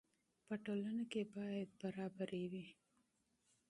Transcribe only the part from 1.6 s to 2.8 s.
انصاف موجود وي.